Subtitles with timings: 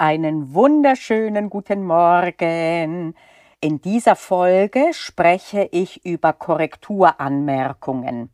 [0.00, 3.16] Einen wunderschönen guten Morgen.
[3.60, 8.30] In dieser Folge spreche ich über Korrekturanmerkungen.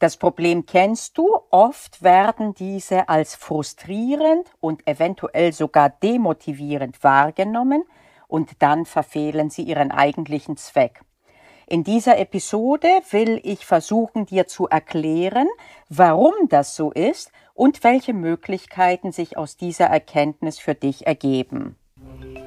[0.00, 7.84] Das Problem kennst du, oft werden diese als frustrierend und eventuell sogar demotivierend wahrgenommen
[8.26, 11.02] und dann verfehlen sie ihren eigentlichen Zweck.
[11.68, 15.46] In dieser Episode will ich versuchen, dir zu erklären,
[15.88, 21.76] warum das so ist und welche Möglichkeiten sich aus dieser Erkenntnis für dich ergeben.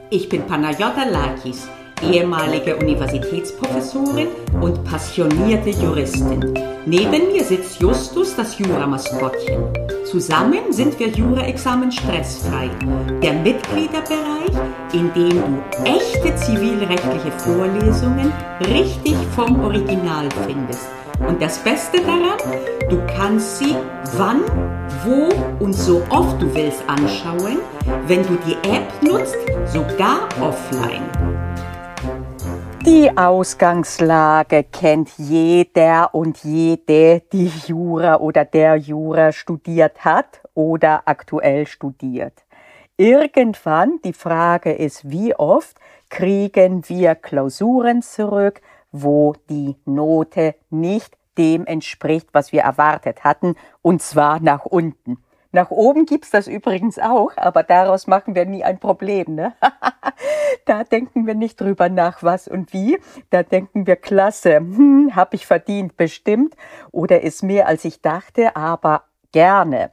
[0.09, 1.67] Ich bin Panayota Lakis,
[2.02, 4.27] ehemalige Universitätsprofessorin
[4.62, 6.53] und passionierte Juristin.
[6.85, 9.73] Neben mir sitzt Justus, das Juramaskottchen.
[10.05, 12.70] Zusammen sind wir Jura-Examen stressfrei.
[13.21, 14.53] Der Mitgliederbereich,
[14.93, 18.31] in dem du echte zivilrechtliche Vorlesungen
[18.62, 20.96] richtig vom Original findest.
[21.20, 22.38] Und das Beste daran,
[22.89, 23.76] du kannst sie
[24.17, 24.41] wann,
[25.03, 27.57] wo und so oft du willst anschauen,
[28.05, 31.03] wenn du die App nutzt, sogar offline.
[32.85, 41.65] Die Ausgangslage kennt jeder und jede, die Jura oder der Jura studiert hat oder aktuell
[41.65, 42.45] studiert.
[42.95, 45.77] Irgendwann, die Frage ist, wie oft
[46.10, 54.02] kriegen wir Klausuren zurück, wo die Note nicht dem entspricht, was wir erwartet hatten, und
[54.02, 55.18] zwar nach unten.
[55.52, 59.35] Nach oben gibt's das übrigens auch, aber daraus machen wir nie ein Problem.
[59.35, 59.54] Ne?
[60.66, 62.99] da denken wir nicht drüber nach, was und wie.
[63.29, 66.56] Da denken wir, klasse, hm, habe ich verdient, bestimmt.
[66.91, 69.91] Oder ist mehr, als ich dachte, aber gerne.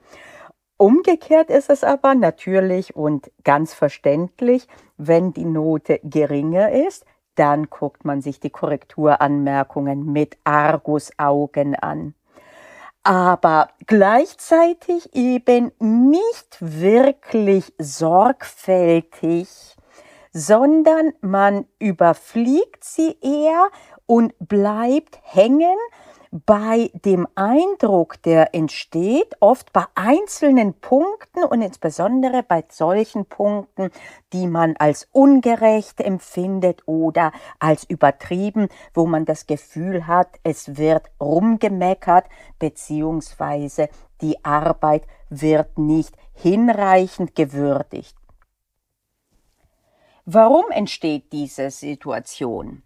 [0.77, 8.05] Umgekehrt ist es aber natürlich und ganz verständlich, wenn die Note geringer ist, dann guckt
[8.05, 12.15] man sich die Korrekturanmerkungen mit Argusaugen an.
[13.03, 19.49] Aber gleichzeitig eben nicht wirklich sorgfältig,
[20.33, 23.69] sondern man überfliegt sie eher
[24.07, 25.77] und bleibt hängen
[26.35, 33.93] bei dem Eindruck, der entsteht, oft bei einzelnen Punkten und insbesondere bei solchen Punkten,
[34.33, 37.31] die man als ungerecht empfindet oder
[37.61, 42.27] als übertrieben, wo man das Gefühl hat, es wird rumgemeckert,
[42.59, 43.89] beziehungsweise
[44.21, 48.17] die Arbeit wird nicht hinreichend gewürdigt.
[50.25, 52.83] Warum entsteht diese Situation?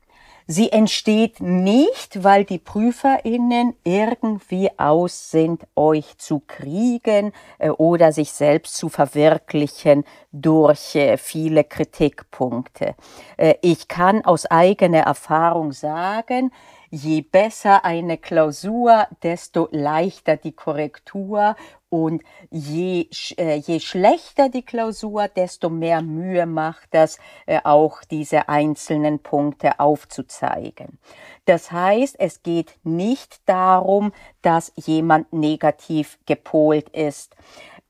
[0.50, 8.32] Sie entsteht nicht, weil die PrüferInnen irgendwie aus sind, euch zu kriegen äh, oder sich
[8.32, 12.94] selbst zu verwirklichen durch äh, viele Kritikpunkte.
[13.36, 16.50] Äh, ich kann aus eigener Erfahrung sagen,
[16.88, 21.56] je besser eine Klausur, desto leichter die Korrektur
[21.90, 28.48] und je, äh, je schlechter die Klausur, desto mehr Mühe macht das, äh, auch diese
[28.48, 30.98] einzelnen Punkte aufzuzeigen.
[31.44, 34.12] Das heißt, es geht nicht darum,
[34.42, 37.34] dass jemand negativ gepolt ist.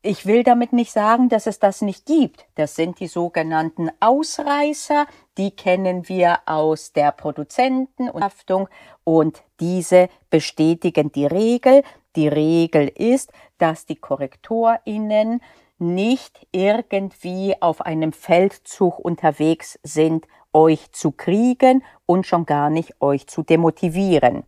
[0.00, 2.46] Ich will damit nicht sagen, dass es das nicht gibt.
[2.54, 8.68] Das sind die sogenannten Ausreißer, die kennen wir aus der Produzentenhaftung
[9.02, 11.82] und diese bestätigen die Regel.
[12.18, 15.40] Die Regel ist, dass die KorrektorInnen
[15.78, 23.28] nicht irgendwie auf einem Feldzug unterwegs sind, euch zu kriegen und schon gar nicht euch
[23.28, 24.42] zu demotivieren.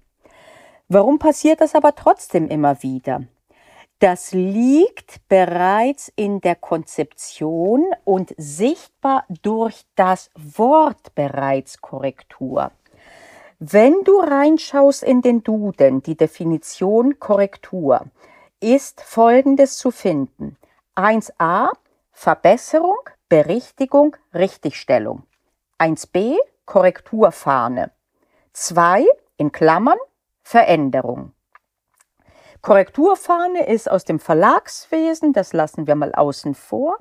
[0.88, 3.22] Warum passiert das aber trotzdem immer wieder?
[4.00, 12.72] Das liegt bereits in der Konzeption und sichtbar durch das Wort bereits Korrektur.
[13.62, 18.06] Wenn du reinschaust in den Duden, die Definition Korrektur,
[18.59, 20.56] ist Folgendes zu finden.
[20.97, 21.69] 1a
[22.10, 22.97] Verbesserung,
[23.28, 25.25] Berichtigung, Richtigstellung.
[25.78, 27.91] 1b Korrekturfahne.
[28.54, 29.06] 2
[29.37, 29.99] in Klammern
[30.43, 31.34] Veränderung.
[32.62, 36.97] Korrekturfahne ist aus dem Verlagswesen, das lassen wir mal außen vor.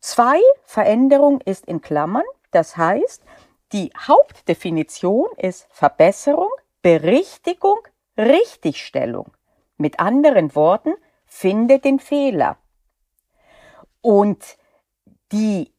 [0.00, 3.22] 2 Veränderung ist in Klammern, das heißt,
[3.72, 6.50] die Hauptdefinition ist Verbesserung,
[6.82, 7.78] Berichtigung,
[8.16, 9.32] Richtigstellung.
[9.76, 10.94] Mit anderen Worten,
[11.26, 12.58] finde den Fehler.
[14.02, 14.58] Und
[15.32, 15.72] die,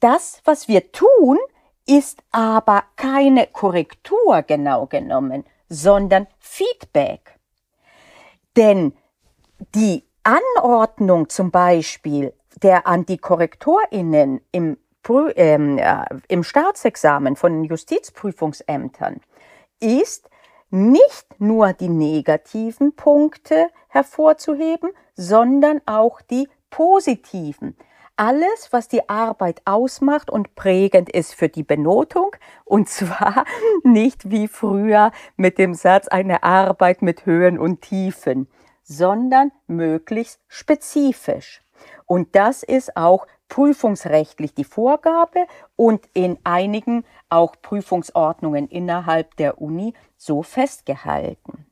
[0.00, 1.38] das, was wir tun,
[1.86, 7.38] ist aber keine Korrektur genau genommen, sondern Feedback.
[8.56, 8.96] Denn
[9.74, 14.78] die Anordnung zum Beispiel der Antikorrektorinnen im
[15.36, 19.20] ähm, äh, im Staatsexamen von den Justizprüfungsämtern
[19.80, 20.28] ist
[20.70, 27.76] nicht nur die negativen Punkte hervorzuheben, sondern auch die positiven.
[28.20, 32.34] alles, was die Arbeit ausmacht und prägend ist für die Benotung.
[32.64, 33.44] Und zwar
[33.84, 38.48] nicht wie früher mit dem Satz eine Arbeit mit Höhen und Tiefen,
[38.82, 41.62] sondern möglichst spezifisch.
[42.06, 45.46] Und das ist auch prüfungsrechtlich die Vorgabe
[45.76, 51.66] und in einigen auch Prüfungsordnungen innerhalb der Uni so festgehalten.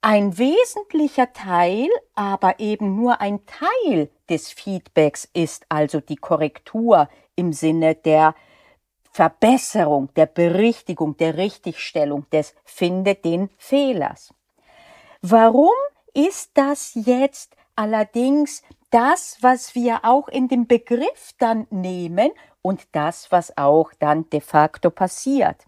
[0.00, 7.54] Ein wesentlicher Teil, aber eben nur ein Teil des Feedbacks ist also die Korrektur im
[7.54, 8.34] Sinne der
[9.10, 14.34] Verbesserung, der Berichtigung, der Richtigstellung des Finde den Fehlers.
[15.22, 15.72] Warum
[16.12, 18.62] ist das jetzt allerdings
[18.94, 22.30] das, was wir auch in dem Begriff dann nehmen
[22.62, 25.66] und das, was auch dann de facto passiert?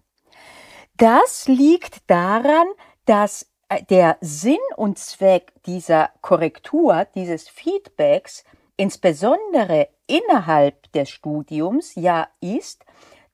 [0.95, 2.67] Das liegt daran,
[3.05, 8.45] dass äh, der Sinn und Zweck dieser Korrektur, dieses Feedbacks,
[8.77, 12.85] insbesondere innerhalb des Studiums, ja ist,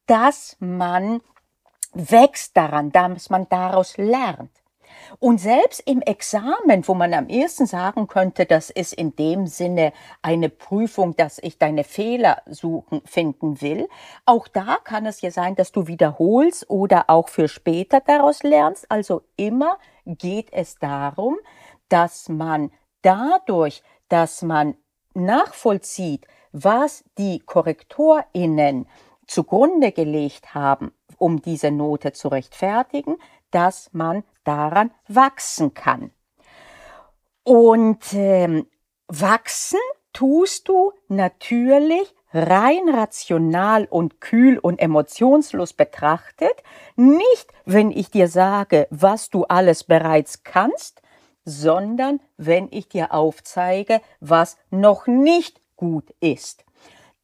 [0.07, 1.21] dass man
[1.93, 4.62] wächst daran, dass man daraus lernt.
[5.19, 9.93] Und selbst im Examen, wo man am ersten sagen könnte, das ist in dem Sinne
[10.21, 13.87] eine Prüfung, dass ich deine Fehler suchen, finden will,
[14.25, 18.89] auch da kann es ja sein, dass du wiederholst oder auch für später daraus lernst.
[18.89, 21.37] Also immer geht es darum,
[21.89, 24.75] dass man dadurch, dass man
[25.13, 28.87] nachvollzieht, was die KorrektorInnen
[29.27, 33.17] zugrunde gelegt haben, um diese Note zu rechtfertigen,
[33.53, 36.11] dass man daran wachsen kann.
[37.43, 38.67] Und ähm,
[39.07, 39.79] wachsen
[40.13, 46.63] tust du natürlich rein rational und kühl und emotionslos betrachtet,
[46.95, 51.01] nicht wenn ich dir sage, was du alles bereits kannst,
[51.45, 56.65] sondern wenn ich dir aufzeige, was noch nicht gut ist.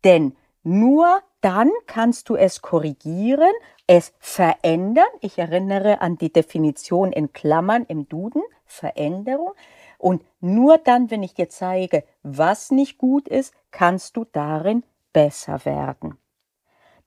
[0.03, 3.51] Denn nur dann kannst du es korrigieren,
[3.88, 5.07] es verändern.
[5.21, 9.53] Ich erinnere an die Definition in Klammern im Duden, Veränderung.
[9.97, 14.83] Und nur dann, wenn ich dir zeige, was nicht gut ist, kannst du darin
[15.13, 16.18] besser werden.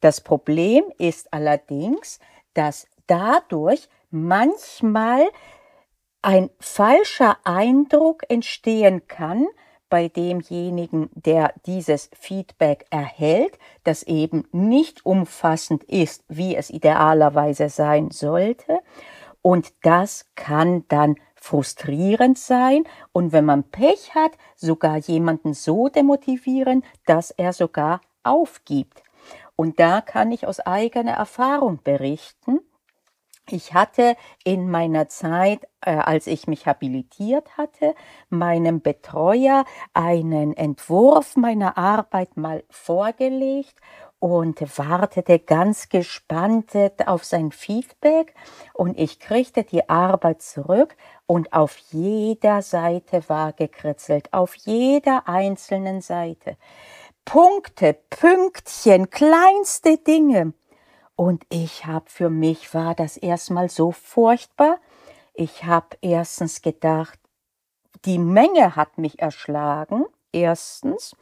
[0.00, 2.18] Das Problem ist allerdings,
[2.54, 5.28] dass dadurch manchmal
[6.22, 9.46] ein falscher Eindruck entstehen kann,
[9.92, 18.10] bei demjenigen, der dieses Feedback erhält, das eben nicht umfassend ist, wie es idealerweise sein
[18.10, 18.78] sollte.
[19.42, 26.84] Und das kann dann frustrierend sein und wenn man Pech hat, sogar jemanden so demotivieren,
[27.04, 29.02] dass er sogar aufgibt.
[29.56, 32.60] Und da kann ich aus eigener Erfahrung berichten,
[33.52, 37.94] ich hatte in meiner Zeit, äh, als ich mich habilitiert hatte,
[38.28, 39.64] meinem Betreuer
[39.94, 43.76] einen Entwurf meiner Arbeit mal vorgelegt
[44.22, 46.70] und wartete ganz gespannt
[47.06, 48.34] auf sein Feedback
[48.72, 50.96] und ich kriegte die Arbeit zurück
[51.26, 56.56] und auf jeder Seite war gekritzelt, auf jeder einzelnen Seite.
[57.24, 60.52] Punkte, Pünktchen, kleinste Dinge.
[61.16, 64.78] Und ich habe für mich war das erstmal so furchtbar.
[65.34, 67.18] Ich habe erstens gedacht,
[68.04, 70.04] die Menge hat mich erschlagen.
[70.32, 71.14] Erstens.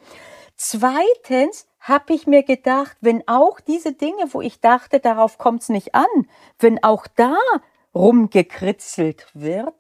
[0.57, 5.69] Zweitens habe ich mir gedacht, wenn auch diese Dinge, wo ich dachte, darauf kommt es
[5.69, 6.07] nicht an,
[6.59, 7.37] wenn auch da
[7.95, 9.75] rumgekritzelt wird,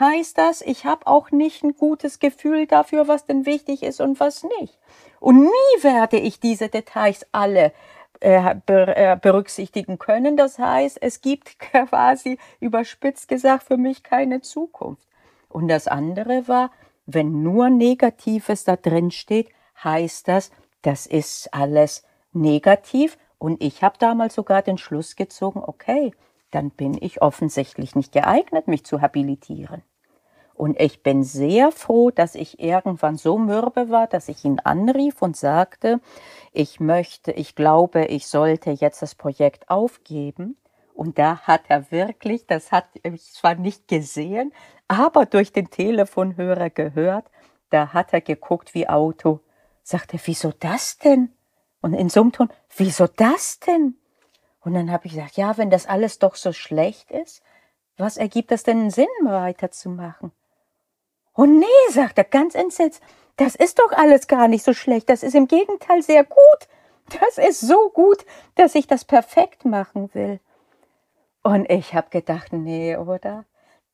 [0.00, 4.18] heißt das, ich habe auch nicht ein gutes Gefühl dafür, was denn wichtig ist und
[4.20, 4.78] was nicht.
[5.20, 7.72] Und nie werde ich diese Details alle
[8.22, 10.36] berücksichtigen können.
[10.36, 15.06] Das heißt, es gibt quasi überspitzt gesagt für mich keine Zukunft.
[15.48, 16.70] Und das andere war,
[17.06, 19.50] wenn nur Negatives da drin steht,
[19.82, 20.50] heißt das,
[20.82, 23.18] das ist alles negativ.
[23.38, 26.12] Und ich habe damals sogar den Schluss gezogen, okay,
[26.52, 29.82] dann bin ich offensichtlich nicht geeignet, mich zu habilitieren.
[30.54, 35.22] Und ich bin sehr froh, dass ich irgendwann so mürbe war, dass ich ihn anrief
[35.22, 36.00] und sagte,
[36.52, 40.56] ich möchte, ich glaube, ich sollte jetzt das Projekt aufgeben.
[40.94, 44.52] Und da hat er wirklich, das hat ich zwar nicht gesehen,
[44.88, 47.24] aber durch den Telefonhörer gehört,
[47.70, 49.40] da hat er geguckt wie Auto,
[49.82, 51.32] sagte, wieso das denn?
[51.80, 53.96] Und in so einem Ton, wieso das denn?
[54.60, 57.42] Und dann habe ich gesagt, ja, wenn das alles doch so schlecht ist,
[57.96, 60.32] was ergibt das denn Sinn, weiterzumachen?
[61.34, 63.02] Oh nee, sagt er ganz entsetzt,
[63.36, 66.68] das ist doch alles gar nicht so schlecht, das ist im Gegenteil sehr gut.
[67.20, 68.24] Das ist so gut,
[68.54, 70.40] dass ich das perfekt machen will.
[71.42, 73.44] Und ich habe gedacht, nee, oder?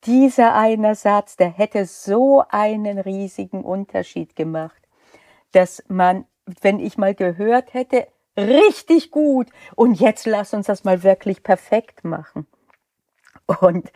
[0.05, 4.81] Dieser eine Satz, der hätte so einen riesigen Unterschied gemacht,
[5.51, 6.25] dass man
[6.61, 9.47] wenn ich mal gehört hätte, richtig gut.
[9.75, 12.47] Und jetzt lass uns das mal wirklich perfekt machen.
[13.61, 13.91] Und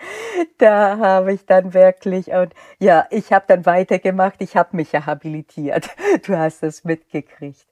[0.58, 5.06] da habe ich dann wirklich, und ja, ich habe dann weitergemacht, ich habe mich ja
[5.06, 5.90] habilitiert.
[6.26, 7.66] Du hast es mitgekriegt.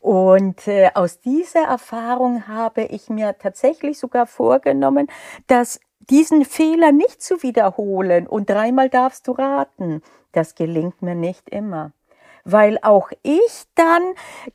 [0.00, 5.08] Und äh, aus dieser Erfahrung habe ich mir tatsächlich sogar vorgenommen,
[5.46, 10.02] dass diesen Fehler nicht zu wiederholen und dreimal darfst du raten.
[10.32, 11.92] Das gelingt mir nicht immer
[12.46, 14.02] weil auch ich dann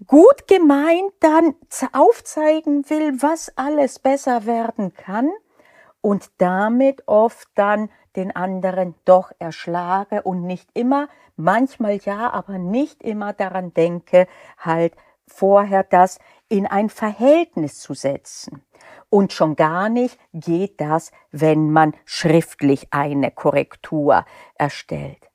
[0.05, 1.55] gut gemeint dann
[1.91, 5.31] aufzeigen will, was alles besser werden kann
[6.01, 13.03] und damit oft dann den anderen doch erschlage und nicht immer, manchmal ja, aber nicht
[13.03, 14.27] immer daran denke,
[14.57, 14.95] halt
[15.27, 18.63] vorher das in ein Verhältnis zu setzen.
[19.09, 24.25] Und schon gar nicht geht das, wenn man schriftlich eine Korrektur
[24.55, 25.29] erstellt.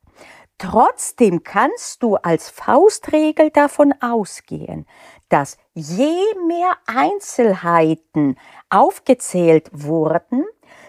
[0.58, 4.86] Trotzdem kannst du als Faustregel davon ausgehen,
[5.28, 6.16] dass je
[6.46, 8.36] mehr Einzelheiten
[8.70, 10.44] aufgezählt wurden,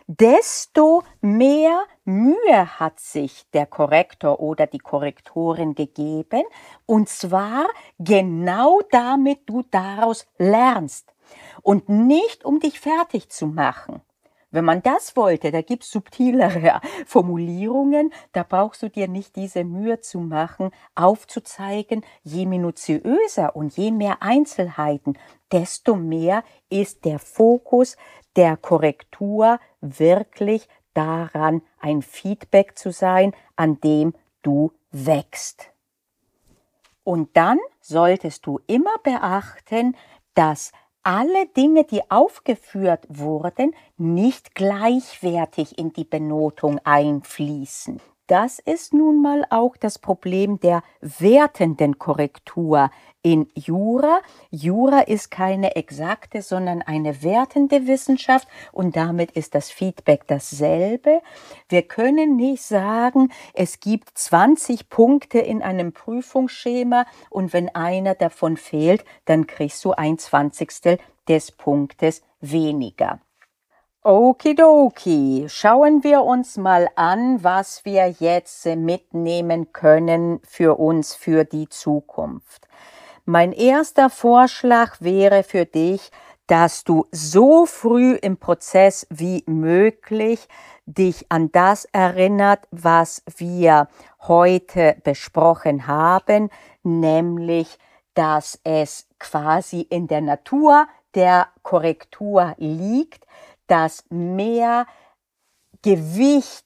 [0.08, 6.44] desto mehr Mühe hat sich der Korrektor oder die Korrektorin gegeben,
[6.86, 7.68] und zwar
[8.00, 11.14] genau damit du daraus lernst
[11.62, 14.02] und nicht um dich fertig zu machen.
[14.56, 20.00] Wenn man das wollte, da gibt's subtilere Formulierungen, da brauchst du dir nicht diese Mühe
[20.00, 25.18] zu machen, aufzuzeigen, je minutiöser und je mehr Einzelheiten,
[25.52, 27.98] desto mehr ist der Fokus
[28.36, 35.72] der Korrektur wirklich daran, ein Feedback zu sein, an dem du wächst.
[37.04, 39.96] Und dann solltest du immer beachten,
[40.34, 40.72] dass
[41.04, 48.02] alle Dinge, die aufgeführt wurden, nicht gleichwertig in die Benotung einfließen.
[48.28, 52.90] Das ist nun mal auch das Problem der wertenden Korrektur
[53.22, 54.20] in Jura.
[54.50, 61.22] Jura ist keine exakte, sondern eine wertende Wissenschaft und damit ist das Feedback dasselbe.
[61.70, 68.58] Wir können nicht sagen, es gibt 20 Punkte in einem Prüfungsschema und wenn einer davon
[68.58, 73.20] fehlt, dann kriegst du ein Zwanzigstel des Punktes weniger.
[74.08, 81.68] Okidoki, schauen wir uns mal an, was wir jetzt mitnehmen können für uns für die
[81.70, 82.68] Zukunft.
[83.26, 86.12] Mein erster Vorschlag wäre für dich,
[86.46, 90.48] dass du so früh im Prozess wie möglich
[90.86, 93.88] dich an das erinnert, was wir
[94.22, 96.52] heute besprochen haben,
[96.84, 97.80] nämlich,
[98.14, 100.86] dass es quasi in der Natur
[101.16, 103.26] der Korrektur liegt,
[103.68, 104.88] dass mehr
[105.82, 106.66] Gewicht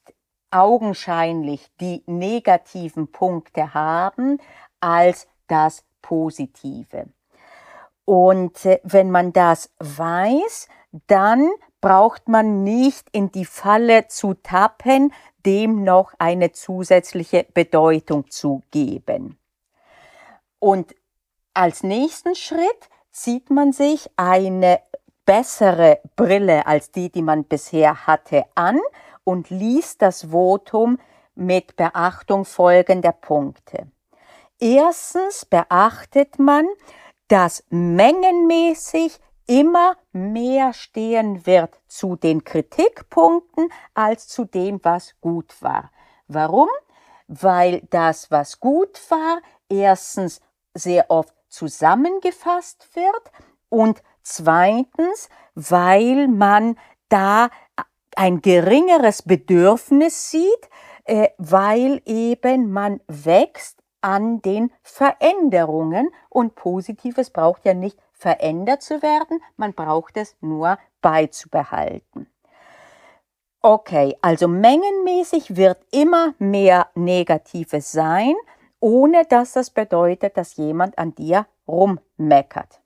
[0.50, 4.38] augenscheinlich die negativen Punkte haben
[4.80, 7.06] als das Positive.
[8.04, 10.68] Und äh, wenn man das weiß,
[11.06, 11.48] dann
[11.80, 15.12] braucht man nicht in die Falle zu tappen,
[15.46, 19.38] dem noch eine zusätzliche Bedeutung zu geben.
[20.58, 20.94] Und
[21.54, 24.80] als nächsten Schritt zieht man sich eine
[25.24, 28.80] bessere Brille als die, die man bisher hatte, an
[29.24, 30.98] und liest das Votum
[31.34, 33.90] mit Beachtung folgender Punkte.
[34.58, 36.66] Erstens beachtet man,
[37.28, 45.90] dass mengenmäßig immer mehr stehen wird zu den Kritikpunkten als zu dem, was gut war.
[46.28, 46.68] Warum?
[47.26, 50.40] Weil das, was gut war, erstens
[50.74, 53.32] sehr oft zusammengefasst wird
[53.68, 56.76] und Zweitens, weil man
[57.08, 57.48] da
[58.16, 60.68] ein geringeres Bedürfnis sieht,
[61.04, 69.02] äh, weil eben man wächst an den Veränderungen und Positives braucht ja nicht verändert zu
[69.02, 72.26] werden, man braucht es nur beizubehalten.
[73.62, 78.34] Okay, also mengenmäßig wird immer mehr Negatives sein,
[78.80, 82.79] ohne dass das bedeutet, dass jemand an dir rummeckert.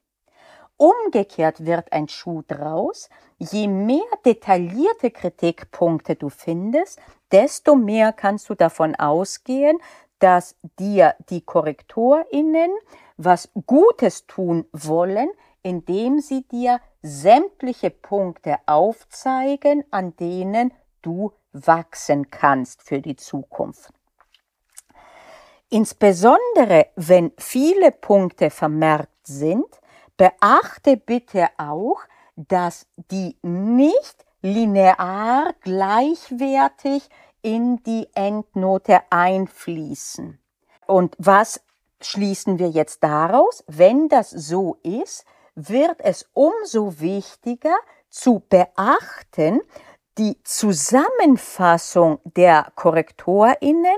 [0.77, 3.09] Umgekehrt wird ein Schuh draus.
[3.39, 7.01] Je mehr detaillierte Kritikpunkte du findest,
[7.31, 9.79] desto mehr kannst du davon ausgehen,
[10.19, 12.71] dass dir die KorrektorInnen
[13.17, 15.31] was Gutes tun wollen,
[15.63, 23.93] indem sie dir sämtliche Punkte aufzeigen, an denen du wachsen kannst für die Zukunft.
[25.71, 29.67] Insbesondere wenn viele Punkte vermerkt sind,
[30.17, 32.01] Beachte bitte auch,
[32.37, 37.09] dass die nicht linear gleichwertig
[37.43, 40.39] in die Endnote einfließen.
[40.87, 41.61] Und was
[42.01, 47.77] schließen wir jetzt daraus, wenn das so ist, wird es umso wichtiger
[48.11, 49.61] zu beachten,
[50.19, 53.97] die Zusammenfassung der Korrektorinnen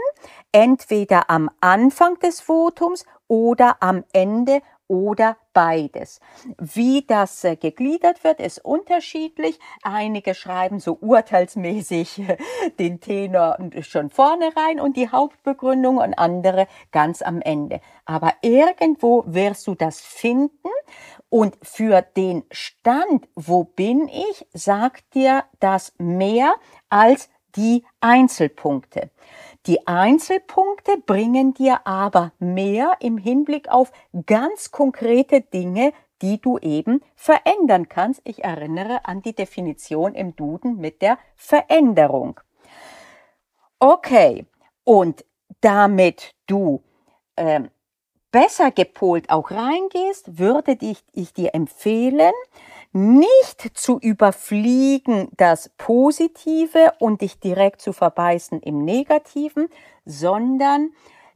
[0.52, 6.21] entweder am Anfang des Votums oder am Ende oder beides.
[6.59, 9.59] Wie das äh, gegliedert wird, ist unterschiedlich.
[9.83, 12.23] Einige schreiben so urteilsmäßig
[12.78, 17.81] den Tenor schon vorne rein und die Hauptbegründung und andere ganz am Ende.
[18.05, 20.71] Aber irgendwo wirst du das finden
[21.28, 26.55] und für den Stand, wo bin ich, sagt dir das mehr
[26.88, 29.10] als die Einzelpunkte.
[29.66, 33.90] Die Einzelpunkte bringen dir aber mehr im Hinblick auf
[34.26, 38.20] ganz konkrete Dinge, die du eben verändern kannst.
[38.25, 42.40] Ich erinnere an die Definition im Duden mit der Veränderung.
[43.78, 44.46] Okay,
[44.84, 45.25] und
[45.60, 46.82] damit du
[47.36, 47.70] ähm,
[48.30, 52.32] besser gepolt auch reingehst, würde ich, ich dir empfehlen,
[52.96, 59.68] nicht zu überfliegen das Positive und dich direkt zu verbeißen im Negativen,
[60.06, 60.92] sondern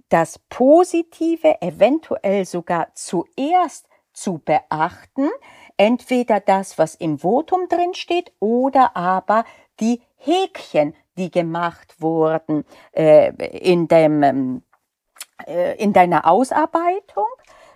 [0.08, 5.28] das Positive eventuell sogar zuerst zu beachten,
[5.76, 9.44] entweder das, was im Votum drin steht, oder aber
[9.80, 14.62] die Häkchen, die gemacht wurden äh, in, dem,
[15.46, 17.26] äh, in deiner Ausarbeitung.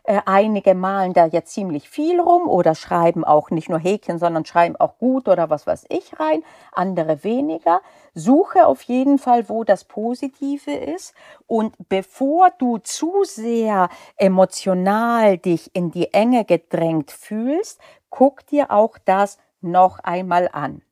[0.07, 4.45] Äh, einige malen da jetzt ziemlich viel rum oder schreiben auch nicht nur Häkchen, sondern
[4.45, 6.43] schreiben auch gut oder was weiß ich rein,
[6.73, 7.81] andere weniger.
[8.13, 11.15] Suche auf jeden Fall, wo das Positive ist.
[11.47, 17.81] Und bevor du zu sehr emotional dich in die Enge gedrängt fühlst,
[18.11, 20.83] guck dir auch das noch einmal an.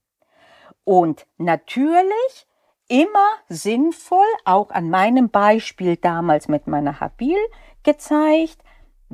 [0.85, 2.47] Und natürlich
[2.89, 7.39] immer sinnvoll, auch an meinem Beispiel damals mit meiner Habil
[7.83, 8.59] gezeigt,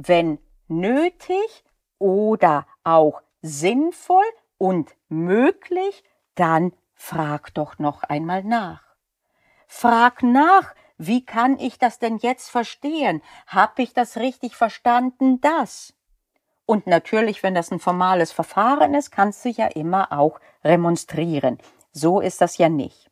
[0.06, 0.38] wenn
[0.68, 1.64] nötig
[1.98, 4.24] oder auch sinnvoll
[4.56, 8.82] und möglich, dann frag doch noch einmal nach.
[9.66, 13.22] Frag nach, wie kann ich das denn jetzt verstehen?
[13.46, 15.94] Hab ich das richtig verstanden, das?
[16.64, 21.58] Und natürlich, wenn das ein formales Verfahren ist, kannst du ja immer auch remonstrieren.
[21.92, 23.10] So ist das ja nicht.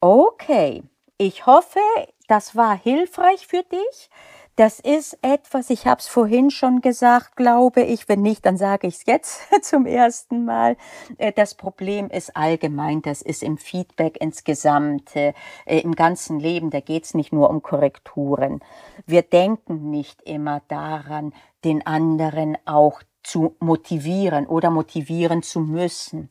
[0.00, 0.82] Okay,
[1.18, 1.80] ich hoffe,
[2.26, 4.10] das war hilfreich für dich.
[4.58, 8.08] Das ist etwas, ich habe es vorhin schon gesagt, glaube ich.
[8.08, 10.76] Wenn nicht, dann sage ich es jetzt zum ersten Mal.
[11.16, 15.32] Äh, das Problem ist allgemein, das ist im Feedback insgesamt, äh,
[15.64, 18.58] im ganzen Leben, da geht es nicht nur um Korrekturen.
[19.06, 26.30] Wir denken nicht immer daran, den anderen auch zu motivieren oder motivieren zu müssen.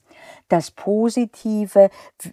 [0.50, 1.90] Das Positive,